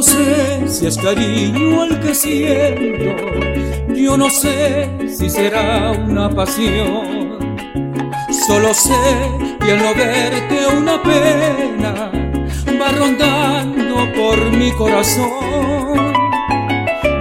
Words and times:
No 0.00 0.06
sé 0.06 0.66
si 0.66 0.86
es 0.86 0.96
cariño 0.96 1.84
el 1.84 2.00
que 2.00 2.14
siento, 2.14 3.14
yo 3.94 4.16
no 4.16 4.30
sé 4.30 4.88
si 5.06 5.28
será 5.28 5.90
una 5.90 6.30
pasión. 6.30 7.38
Solo 8.46 8.72
sé 8.72 8.94
que 9.60 9.72
al 9.72 9.82
no 9.82 9.94
verte 9.94 10.66
una 10.74 11.02
pena 11.02 12.10
va 12.80 12.92
rondando 12.92 14.10
por 14.14 14.42
mi 14.52 14.72
corazón. 14.72 16.14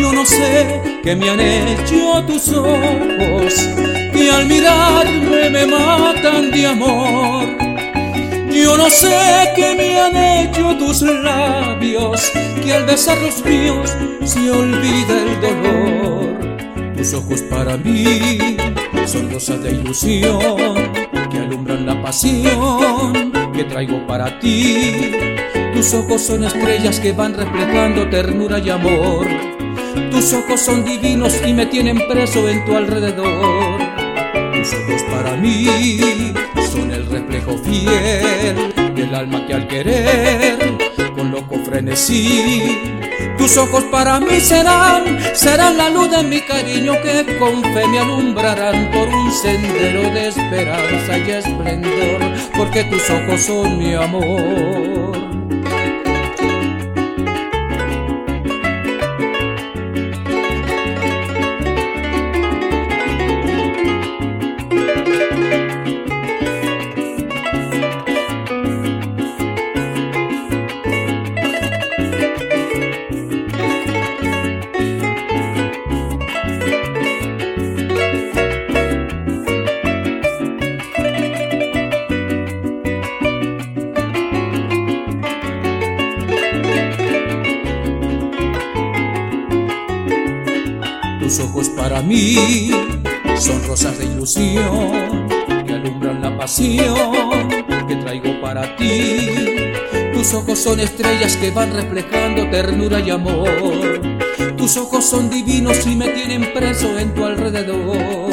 Yo 0.00 0.10
no 0.14 0.24
sé 0.24 0.80
qué 1.02 1.14
me 1.14 1.28
han 1.28 1.40
hecho 1.40 2.24
tus 2.26 2.48
ojos, 2.54 3.68
que 4.14 4.30
al 4.30 4.46
mirarme 4.46 5.50
me 5.50 5.66
matan 5.66 6.50
de 6.50 6.66
amor. 6.68 7.31
No 8.82 8.90
sé 8.90 9.52
qué 9.54 9.76
me 9.76 10.00
han 10.00 10.16
hecho 10.16 10.76
tus 10.76 11.02
labios, 11.02 12.32
que 12.64 12.72
al 12.72 12.84
besar 12.84 13.16
los 13.18 13.44
míos 13.44 13.96
se 14.24 14.50
olvida 14.50 15.22
el 15.22 15.40
dolor. 15.40 16.96
Tus 16.96 17.14
ojos 17.14 17.42
para 17.42 17.76
mí 17.76 18.56
son 19.06 19.30
rosas 19.30 19.62
de 19.62 19.70
ilusión 19.70 20.90
que 21.30 21.38
alumbran 21.38 21.86
la 21.86 22.02
pasión 22.02 23.32
que 23.54 23.62
traigo 23.62 24.04
para 24.04 24.40
ti. 24.40 25.12
Tus 25.72 25.94
ojos 25.94 26.20
son 26.20 26.42
estrellas 26.42 26.98
que 26.98 27.12
van 27.12 27.34
reflejando 27.34 28.10
ternura 28.10 28.58
y 28.58 28.70
amor. 28.70 29.28
Tus 30.10 30.32
ojos 30.32 30.60
son 30.60 30.84
divinos 30.84 31.40
y 31.46 31.54
me 31.54 31.66
tienen 31.66 32.00
preso 32.08 32.48
en 32.48 32.64
tu 32.64 32.76
alrededor. 32.76 33.78
Tus 34.56 34.74
ojos 34.74 35.02
para 35.08 35.36
mí 35.36 36.32
reflejo 37.12 37.58
fiel 37.58 38.72
del 38.94 39.14
alma 39.14 39.46
que 39.46 39.54
al 39.54 39.68
querer 39.68 40.58
con 41.14 41.30
loco 41.30 41.56
frenesí. 41.64 42.80
Tus 43.36 43.56
ojos 43.58 43.84
para 43.84 44.18
mí 44.18 44.40
serán, 44.40 45.18
serán 45.34 45.76
la 45.76 45.90
luz 45.90 46.10
de 46.10 46.22
mi 46.22 46.40
cariño 46.40 46.94
que 47.02 47.36
con 47.38 47.62
fe 47.62 47.86
me 47.88 47.98
alumbrarán 47.98 48.90
por 48.90 49.08
un 49.08 49.30
sendero 49.30 50.02
de 50.10 50.28
esperanza 50.28 51.18
y 51.18 51.30
esplendor, 51.30 52.20
porque 52.56 52.84
tus 52.84 53.02
ojos 53.10 53.40
son 53.42 53.78
mi 53.78 53.94
amor. 53.94 55.21
Tus 91.32 91.44
ojos 91.46 91.70
para 91.70 92.02
mí 92.02 92.70
son 93.38 93.66
rosas 93.66 93.96
de 93.96 94.04
ilusión 94.04 95.26
que 95.66 95.72
alumbran 95.72 96.20
la 96.20 96.36
pasión 96.36 97.48
que 97.88 97.96
traigo 97.96 98.38
para 98.42 98.76
ti. 98.76 99.30
Tus 100.12 100.34
ojos 100.34 100.58
son 100.58 100.78
estrellas 100.78 101.38
que 101.38 101.50
van 101.50 101.72
reflejando 101.72 102.50
ternura 102.50 103.00
y 103.00 103.08
amor. 103.08 103.48
Tus 104.58 104.76
ojos 104.76 105.06
son 105.06 105.30
divinos 105.30 105.86
y 105.86 105.96
me 105.96 106.08
tienen 106.08 106.52
preso 106.52 106.98
en 106.98 107.14
tu 107.14 107.24
alrededor. 107.24 108.28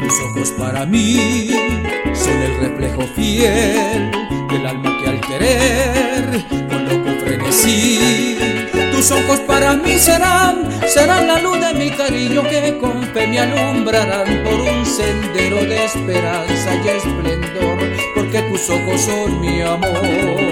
Tus 0.00 0.20
ojos 0.30 0.50
para 0.56 0.86
mí 0.86 1.50
son 2.14 2.42
el 2.42 2.60
reflejo 2.60 3.02
fiel 3.16 4.08
del 4.48 4.66
alma 4.66 4.98
que 5.02 5.10
al 5.10 5.20
querer 5.20 5.99
Ojos 9.12 9.40
para 9.40 9.74
mí 9.74 9.98
serán, 9.98 10.68
serán 10.86 11.26
la 11.26 11.40
luz 11.40 11.58
de 11.60 11.74
mi 11.74 11.90
cariño 11.90 12.42
que 12.44 12.78
con 12.78 13.02
fe 13.12 13.26
me 13.26 13.40
alumbrarán 13.40 14.44
por 14.44 14.54
un 14.54 14.86
sendero 14.86 15.56
de 15.56 15.84
esperanza 15.84 16.76
y 16.76 16.88
esplendor, 16.88 17.78
porque 18.14 18.40
tus 18.42 18.70
ojos 18.70 19.00
son 19.00 19.40
mi 19.40 19.62
amor. 19.62 20.49